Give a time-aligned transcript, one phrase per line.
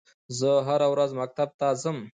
[0.37, 1.97] زه هره ورځ مکتب ته ځم